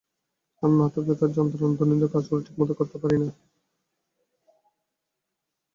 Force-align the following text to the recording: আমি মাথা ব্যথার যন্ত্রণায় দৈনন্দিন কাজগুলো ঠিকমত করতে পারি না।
আমি 0.63 0.75
মাথা 0.77 0.99
ব্যথার 1.01 1.29
যন্ত্রণায় 1.31 1.77
দৈনন্দিন 1.79 2.09
কাজগুলো 2.13 2.41
ঠিকমত 2.45 2.69
করতে 2.79 2.97
পারি 3.01 3.17
না। 3.19 3.29